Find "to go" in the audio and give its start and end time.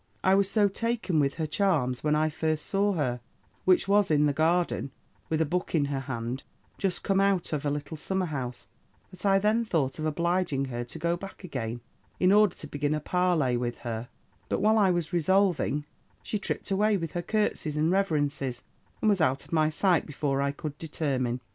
10.83-11.15